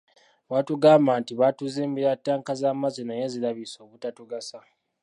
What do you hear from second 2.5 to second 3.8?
z'amazzi naye zirabise